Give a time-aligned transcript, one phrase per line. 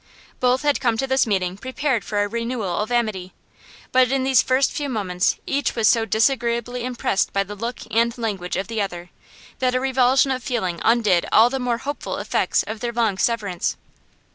[0.39, 3.33] Both had come to this meeting prepared for a renewal of amity,
[3.91, 8.17] but in these first few moments each was so disagreeably impressed by the look and
[8.17, 9.11] language of the other
[9.59, 13.77] that a revulsion of feeling undid all the more hopeful effects of their long severance.